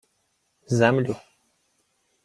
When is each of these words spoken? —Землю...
—Землю... 0.77 1.15